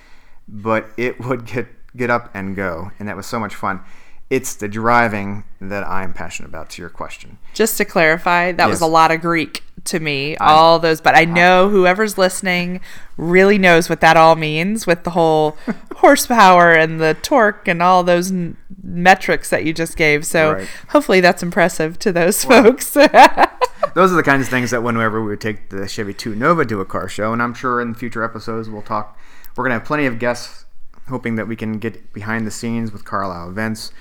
but 0.48 0.88
it 0.98 1.20
would 1.26 1.46
get 1.46 1.68
get 1.96 2.10
up 2.10 2.30
and 2.34 2.56
go, 2.56 2.92
and 3.00 3.08
that 3.08 3.18
was 3.18 3.26
so 3.26 3.40
much 3.40 3.56
fun. 3.56 3.82
It's 4.30 4.56
the 4.56 4.70
driving 4.70 5.44
that 5.60 5.86
I'm 5.86 6.14
passionate 6.14 6.48
about. 6.48 6.70
To 6.72 6.82
your 6.82 6.90
question, 6.90 7.38
Just 7.54 7.78
to 7.78 7.86
clarify, 7.86 8.54
that 8.54 8.70
was 8.70 8.80
a 8.80 8.88
lot 8.88 9.12
of 9.12 9.20
Greek 9.20 9.62
to 9.86 10.00
me. 10.00 10.36
all 10.38 10.80
those, 10.80 11.02
but 11.02 11.16
I 11.16 11.26
know 11.26 11.70
whoever's 11.70 12.18
listening 12.18 12.82
really 13.18 13.58
knows 13.58 13.90
what 13.90 14.02
that 14.02 14.18
all 14.18 14.36
means 14.36 14.86
with 14.88 15.04
the 15.04 15.12
whole 15.12 15.58
horsepower 15.98 16.72
and 16.74 17.00
the 17.00 17.16
torque 17.22 17.68
and 17.68 17.82
all 17.82 18.04
those 18.04 18.32
n- 18.32 18.58
metrics 18.84 19.50
that 19.50 19.64
you 19.66 19.74
just 19.74 19.96
gave. 19.98 20.26
So 20.26 20.54
Right. 20.54 20.68
hopefully 20.90 21.22
that's 21.22 21.44
impressive 21.44 22.00
to 22.00 22.12
those 22.12 22.44
folks. 22.44 22.92
those 23.94 24.12
are 24.12 24.16
the 24.16 24.24
kinds 24.24 24.44
of 24.44 24.50
things 24.50 24.72
that 24.72 24.84
whenever 24.84 25.22
we 25.22 25.30
would 25.30 25.42
take 25.42 25.70
the 25.70 25.88
Chevy 25.88 26.14
2 26.14 26.36
Nova 26.36 26.66
to 26.66 26.80
a 26.82 26.86
car 26.86 27.08
show, 27.10 27.34
and 27.34 27.42
I'm 27.42 27.54
sure 27.54 27.82
in 27.82 27.94
future 27.94 28.24
episodes 28.24 28.70
we'll 28.70 28.82
talk. 28.82 29.18
We're 29.56 29.66
gonna 29.66 29.76
have 29.76 29.86
plenty 29.86 30.06
of 30.06 30.18
guests, 30.20 30.66
hoping 31.10 31.36
that 31.36 31.48
we 31.48 31.56
can 31.56 31.78
get 31.78 32.14
behind 32.14 32.48
the 32.48 32.52
scenes 32.52 32.92
with 32.92 33.04
Carlisle 33.06 33.50
events. 33.50 33.92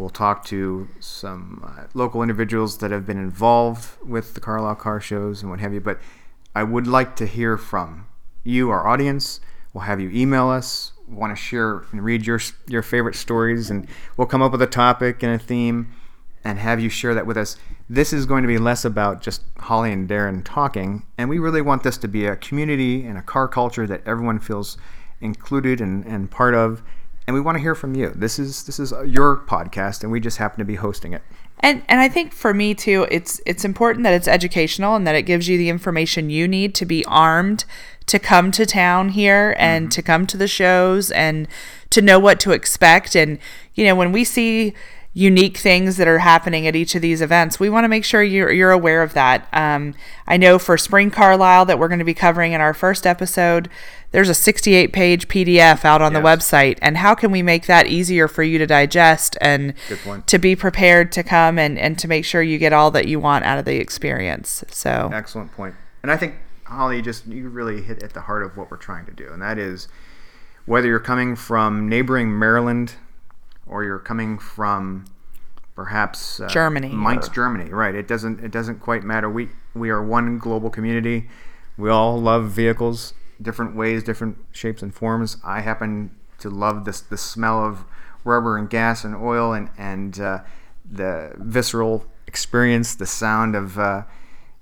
We'll 0.00 0.08
talk 0.08 0.46
to 0.46 0.88
some 0.98 1.62
uh, 1.62 1.84
local 1.92 2.22
individuals 2.22 2.78
that 2.78 2.90
have 2.90 3.04
been 3.04 3.18
involved 3.18 3.98
with 4.02 4.32
the 4.32 4.40
Carlisle 4.40 4.76
car 4.76 4.98
shows 4.98 5.42
and 5.42 5.50
what 5.50 5.60
have 5.60 5.74
you. 5.74 5.80
But 5.80 6.00
I 6.54 6.62
would 6.62 6.86
like 6.86 7.16
to 7.16 7.26
hear 7.26 7.58
from 7.58 8.06
you, 8.42 8.70
our 8.70 8.88
audience. 8.88 9.40
We'll 9.74 9.84
have 9.84 10.00
you 10.00 10.10
email 10.10 10.48
us. 10.48 10.92
Want 11.06 11.36
to 11.36 11.40
share 11.40 11.84
and 11.92 12.02
read 12.02 12.26
your 12.26 12.40
your 12.66 12.82
favorite 12.82 13.14
stories, 13.14 13.68
and 13.68 13.86
we'll 14.16 14.26
come 14.26 14.40
up 14.40 14.52
with 14.52 14.62
a 14.62 14.66
topic 14.66 15.22
and 15.22 15.34
a 15.34 15.38
theme 15.38 15.92
and 16.44 16.58
have 16.58 16.80
you 16.80 16.88
share 16.88 17.14
that 17.14 17.26
with 17.26 17.36
us. 17.36 17.56
This 17.88 18.12
is 18.12 18.24
going 18.24 18.42
to 18.42 18.48
be 18.48 18.58
less 18.58 18.84
about 18.84 19.20
just 19.20 19.42
Holly 19.58 19.92
and 19.92 20.08
Darren 20.08 20.42
talking, 20.44 21.04
and 21.18 21.28
we 21.28 21.38
really 21.38 21.60
want 21.60 21.82
this 21.82 21.98
to 21.98 22.08
be 22.08 22.24
a 22.24 22.36
community 22.36 23.04
and 23.04 23.18
a 23.18 23.22
car 23.22 23.48
culture 23.48 23.86
that 23.86 24.02
everyone 24.06 24.38
feels 24.38 24.78
included 25.20 25.80
and, 25.80 26.06
and 26.06 26.30
part 26.30 26.54
of. 26.54 26.82
And 27.26 27.34
we 27.34 27.40
want 27.40 27.56
to 27.56 27.60
hear 27.60 27.74
from 27.74 27.94
you. 27.94 28.12
This 28.14 28.38
is 28.38 28.64
this 28.64 28.80
is 28.80 28.92
your 29.06 29.36
podcast, 29.36 30.02
and 30.02 30.10
we 30.10 30.20
just 30.20 30.38
happen 30.38 30.58
to 30.58 30.64
be 30.64 30.76
hosting 30.76 31.12
it. 31.12 31.22
And 31.60 31.82
and 31.88 32.00
I 32.00 32.08
think 32.08 32.32
for 32.32 32.54
me 32.54 32.74
too, 32.74 33.06
it's 33.10 33.40
it's 33.46 33.64
important 33.64 34.04
that 34.04 34.14
it's 34.14 34.26
educational 34.26 34.96
and 34.96 35.06
that 35.06 35.14
it 35.14 35.22
gives 35.22 35.48
you 35.48 35.58
the 35.58 35.68
information 35.68 36.30
you 36.30 36.48
need 36.48 36.74
to 36.76 36.86
be 36.86 37.04
armed 37.04 37.64
to 38.06 38.18
come 38.18 38.50
to 38.52 38.66
town 38.66 39.10
here 39.10 39.54
and 39.58 39.84
mm-hmm. 39.84 39.90
to 39.90 40.02
come 40.02 40.26
to 40.26 40.36
the 40.36 40.48
shows 40.48 41.10
and 41.10 41.46
to 41.90 42.00
know 42.00 42.18
what 42.18 42.40
to 42.40 42.52
expect. 42.52 43.14
And 43.14 43.38
you 43.74 43.84
know, 43.84 43.94
when 43.94 44.10
we 44.10 44.24
see 44.24 44.74
unique 45.12 45.56
things 45.56 45.96
that 45.96 46.06
are 46.06 46.18
happening 46.18 46.66
at 46.66 46.76
each 46.76 46.94
of 46.94 47.02
these 47.02 47.20
events, 47.20 47.58
we 47.58 47.68
want 47.68 47.84
to 47.84 47.88
make 47.88 48.04
sure 48.04 48.22
you're 48.22 48.52
you're 48.52 48.70
aware 48.70 49.02
of 49.02 49.12
that. 49.14 49.48
Um, 49.52 49.94
I 50.26 50.36
know 50.36 50.58
for 50.58 50.78
Spring 50.78 51.10
Carlisle 51.10 51.66
that 51.66 51.78
we're 51.78 51.88
going 51.88 51.98
to 51.98 52.04
be 52.04 52.14
covering 52.14 52.52
in 52.52 52.60
our 52.60 52.74
first 52.74 53.06
episode. 53.06 53.68
There's 54.12 54.28
a 54.28 54.34
68 54.34 54.92
page 54.92 55.28
PDF 55.28 55.84
out 55.84 56.02
on 56.02 56.12
the 56.12 56.20
website, 56.20 56.78
and 56.82 56.96
how 56.96 57.14
can 57.14 57.30
we 57.30 57.42
make 57.42 57.66
that 57.66 57.86
easier 57.86 58.26
for 58.26 58.42
you 58.42 58.58
to 58.58 58.66
digest 58.66 59.36
and 59.40 59.74
to 60.26 60.38
be 60.38 60.56
prepared 60.56 61.12
to 61.12 61.22
come 61.22 61.58
and, 61.58 61.78
and 61.78 61.98
to 61.98 62.08
make 62.08 62.24
sure 62.24 62.42
you 62.42 62.58
get 62.58 62.72
all 62.72 62.90
that 62.90 63.06
you 63.06 63.20
want 63.20 63.44
out 63.44 63.58
of 63.58 63.64
the 63.64 63.76
experience. 63.76 64.64
So 64.68 65.10
Excellent 65.12 65.52
point. 65.52 65.76
And 66.02 66.10
I 66.10 66.16
think 66.16 66.34
Holly 66.64 67.02
just 67.02 67.26
you 67.26 67.48
really 67.48 67.82
hit 67.82 68.02
at 68.02 68.14
the 68.14 68.22
heart 68.22 68.42
of 68.44 68.56
what 68.56 68.70
we're 68.70 68.76
trying 68.76 69.06
to 69.06 69.12
do, 69.12 69.32
and 69.32 69.40
that 69.42 69.58
is 69.58 69.86
whether 70.66 70.86
you're 70.86 71.00
coming 71.00 71.36
from 71.36 71.88
neighboring 71.88 72.36
Maryland 72.36 72.94
or 73.70 73.84
you're 73.84 73.98
coming 74.00 74.38
from 74.38 75.04
perhaps 75.74 76.40
uh, 76.40 76.48
Germany 76.48 76.88
Mainz, 76.88 77.28
or- 77.28 77.32
Germany, 77.32 77.70
right? 77.70 77.94
It 77.94 78.06
doesn't 78.06 78.40
it 78.44 78.50
doesn't 78.50 78.80
quite 78.80 79.02
matter. 79.02 79.30
We 79.30 79.48
we 79.74 79.88
are 79.88 80.02
one 80.04 80.38
global 80.38 80.68
community. 80.68 81.28
We 81.78 81.88
all 81.88 82.20
love 82.20 82.50
vehicles, 82.50 83.14
different 83.40 83.74
ways, 83.74 84.02
different 84.02 84.36
shapes 84.52 84.82
and 84.82 84.94
forms. 84.94 85.38
I 85.42 85.60
happen 85.60 86.10
to 86.40 86.50
love 86.50 86.84
this 86.84 87.00
the 87.00 87.16
smell 87.16 87.64
of 87.64 87.84
rubber 88.24 88.58
and 88.58 88.68
gas 88.68 89.04
and 89.04 89.14
oil 89.14 89.52
and 89.54 89.70
and 89.78 90.20
uh, 90.20 90.40
the 90.90 91.32
visceral 91.38 92.04
experience, 92.26 92.94
the 92.94 93.06
sound 93.06 93.54
of 93.54 93.78
uh, 93.78 94.02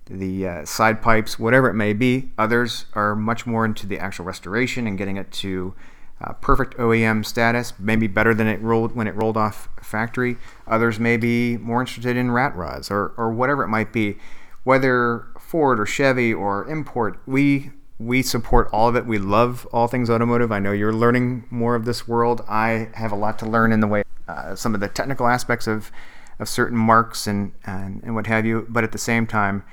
the 0.07 0.47
uh, 0.47 0.65
side 0.65 1.03
pipes, 1.03 1.38
whatever 1.38 1.69
it 1.69 1.75
may 1.75 1.93
be. 1.93 2.31
Others 2.38 2.85
are 2.95 3.17
much 3.17 3.47
more 3.47 3.65
into 3.65 3.87
the 3.87 3.99
actual 3.99 4.25
restoration 4.25 4.87
and 4.87 4.97
getting 4.99 5.17
it 5.17 5.33
to 5.33 5.75
uh, 6.20 6.32
perfect 6.34 6.76
OEM 6.78 7.25
status, 7.25 7.72
maybe 7.78 8.06
better 8.06 8.34
than 8.34 8.46
it 8.46 8.60
rolled 8.60 8.94
when 8.94 9.06
it 9.06 9.14
rolled 9.14 9.37
off 9.37 9.68
factory. 9.80 10.37
Others 10.66 10.98
may 10.98 11.16
be 11.16 11.56
more 11.58 11.80
interested 11.80 12.16
in 12.16 12.30
rat 12.30 12.54
rods 12.56 12.90
or, 12.90 13.12
or 13.16 13.30
whatever 13.30 13.62
it 13.62 13.68
might 13.68 13.92
be. 13.92 14.16
Whether 14.64 15.26
Ford 15.38 15.78
or 15.80 15.87
Chevy 15.87 16.34
or 16.34 16.66
import, 16.66 17.20
we 17.26 17.70
we 18.00 18.22
support 18.22 18.68
all 18.72 18.88
of 18.88 18.94
it. 18.94 19.06
We 19.06 19.18
love 19.18 19.66
all 19.72 19.88
things 19.88 20.08
automotive. 20.08 20.52
I 20.52 20.60
know 20.60 20.70
you're 20.70 20.92
learning 20.92 21.44
more 21.50 21.75
of 21.75 21.84
this 21.84 22.06
world. 22.06 22.44
I 22.48 22.90
have 22.94 23.10
a 23.10 23.16
lot 23.16 23.40
to 23.40 23.46
learn 23.46 23.72
in 23.72 23.80
the 23.80 23.88
way 23.88 24.04
uh, 24.28 24.54
some 24.54 24.75
of 24.75 24.80
the 24.80 24.88
technical 24.88 25.26
aspects 25.26 25.66
of 25.66 25.90
of 26.38 26.48
certain 26.48 26.78
marques 26.78 27.26
and, 27.26 27.52
and 27.64 28.02
and 28.02 28.14
what 28.14 28.26
have 28.26 28.44
you. 28.44 28.66
But 28.68 28.84
at 28.84 28.92
the 28.92 28.98
same 28.98 29.26
time, 29.26 29.64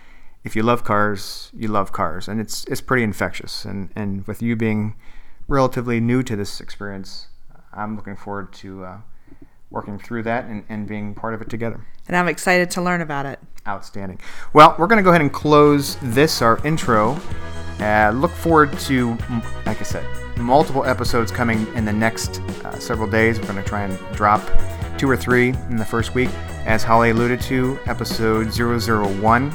if 0.44 0.56
you 0.56 0.64
love 0.64 0.84
cars, 0.84 1.52
you 1.56 1.68
love 1.68 1.92
cars, 1.92 2.28
and 2.28 2.40
it's 2.40 2.66
it's 2.66 2.82
pretty 2.82 3.04
infectious. 3.04 3.66
And 3.66 3.90
and 3.96 4.26
with 4.28 4.42
you 4.42 4.56
being 4.56 4.96
relatively 5.48 6.00
new 6.00 6.24
to 6.24 6.36
this 6.36 6.60
experience, 6.60 7.28
I'm 7.74 7.96
looking 7.96 8.16
forward 8.16 8.54
to 8.54 8.86
uh, 8.86 8.98
working 9.70 10.00
through 10.00 10.24
that 10.24 10.46
and, 10.46 10.64
and 10.70 10.88
being 10.88 11.14
part 11.14 11.34
of 11.34 11.42
it 11.42 11.50
together. 11.50 11.86
and 12.08 12.16
I'm 12.16 12.28
excited 12.28 12.72
to 12.72 12.82
learn 12.82 13.02
about 13.02 13.26
it. 13.26 13.40
Outstanding. 13.68 14.20
Well, 14.54 14.76
we're 14.78 14.88
going 14.88 14.98
to 14.98 15.04
go 15.04 15.10
ahead 15.10 15.22
and 15.22 15.34
close 15.34 15.98
this, 16.02 16.42
our 16.42 16.66
intro. 16.66 17.20
Uh, 17.80 18.12
look 18.16 18.32
forward 18.32 18.78
to, 18.80 19.18
like 19.66 19.80
I 19.80 19.84
said, 19.84 20.06
multiple 20.38 20.86
episodes 20.86 21.32
coming 21.32 21.68
in 21.76 21.84
the 21.84 21.94
next 21.94 22.40
uh, 22.64 22.78
several 22.80 23.10
days. 23.10 23.40
We're 23.40 23.48
going 23.48 23.62
to 23.62 23.68
try 23.68 23.84
and 23.84 24.16
drop 24.16 24.42
two 24.98 25.10
or 25.10 25.18
three 25.18 25.50
in 25.50 25.76
the 25.76 25.86
first 25.86 26.14
week. 26.14 26.30
As 26.66 26.84
Holly 26.84 27.10
alluded 27.10 27.42
to, 27.42 27.78
episode 27.86 28.54
001 28.54 29.54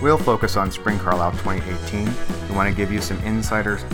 will 0.00 0.18
focus 0.18 0.56
on 0.56 0.70
Spring 0.70 0.98
Carlisle 0.98 1.32
2018. 1.32 2.08
We 2.48 2.56
want 2.56 2.68
to 2.68 2.76
give 2.76 2.92
you 2.92 3.00
some 3.00 3.18
insiders 3.18 3.84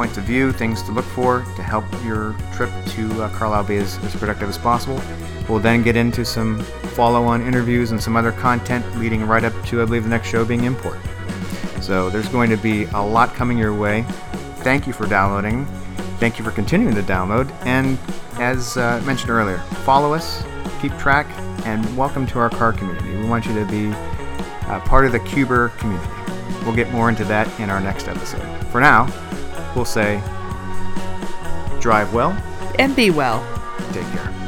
points 0.00 0.16
of 0.16 0.24
view, 0.24 0.50
things 0.50 0.80
to 0.80 0.92
look 0.92 1.04
for 1.04 1.40
to 1.56 1.62
help 1.62 1.84
your 2.02 2.34
trip 2.54 2.70
to 2.86 3.22
uh, 3.22 3.28
Carlisle 3.36 3.64
be 3.64 3.76
as, 3.76 4.02
as 4.02 4.16
productive 4.16 4.48
as 4.48 4.56
possible. 4.56 4.98
We'll 5.46 5.58
then 5.58 5.82
get 5.82 5.94
into 5.94 6.24
some 6.24 6.60
follow 6.96 7.24
on 7.24 7.42
interviews 7.42 7.90
and 7.90 8.02
some 8.02 8.16
other 8.16 8.32
content 8.32 8.82
leading 8.96 9.26
right 9.26 9.44
up 9.44 9.52
to, 9.66 9.82
I 9.82 9.84
believe, 9.84 10.04
the 10.04 10.08
next 10.08 10.28
show 10.28 10.42
being 10.42 10.64
Import. 10.64 10.96
So 11.82 12.08
there's 12.08 12.28
going 12.28 12.48
to 12.48 12.56
be 12.56 12.84
a 12.84 12.98
lot 12.98 13.34
coming 13.34 13.58
your 13.58 13.74
way. 13.74 14.06
Thank 14.60 14.86
you 14.86 14.94
for 14.94 15.06
downloading. 15.06 15.66
Thank 16.16 16.38
you 16.38 16.46
for 16.46 16.50
continuing 16.50 16.94
to 16.94 17.02
download. 17.02 17.52
And 17.66 17.98
as 18.40 18.78
uh, 18.78 19.02
mentioned 19.04 19.28
earlier, 19.28 19.58
follow 19.84 20.14
us, 20.14 20.42
keep 20.80 20.96
track, 20.96 21.26
and 21.66 21.84
welcome 21.94 22.26
to 22.28 22.38
our 22.38 22.48
car 22.48 22.72
community. 22.72 23.18
We 23.18 23.28
want 23.28 23.44
you 23.44 23.52
to 23.52 23.66
be 23.66 23.88
uh, 24.66 24.80
part 24.80 25.04
of 25.04 25.12
the 25.12 25.20
Cuber 25.20 25.68
community. 25.76 26.10
We'll 26.64 26.74
get 26.74 26.90
more 26.90 27.10
into 27.10 27.24
that 27.24 27.46
in 27.60 27.68
our 27.68 27.80
next 27.80 28.08
episode. 28.08 28.46
For 28.68 28.80
now, 28.80 29.06
we'll 29.74 29.84
say 29.84 30.20
drive 31.80 32.12
well, 32.12 32.30
And 32.78 32.94
be 32.94 33.10
well. 33.10 33.40
take 33.92 34.06
care. 34.12 34.39